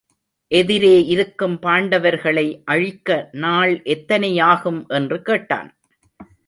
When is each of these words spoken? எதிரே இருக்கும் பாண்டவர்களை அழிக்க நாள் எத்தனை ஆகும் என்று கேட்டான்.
எதிரே 0.51 1.05
இருக்கும் 1.05 1.59
பாண்டவர்களை 1.61 2.61
அழிக்க 2.65 3.29
நாள் 3.31 3.83
எத்தனை 3.83 4.39
ஆகும் 4.39 4.85
என்று 4.87 5.21
கேட்டான். 5.21 5.69